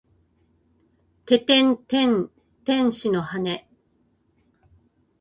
[1.27, 2.27] ててんてん
[2.65, 3.67] 天使の羽！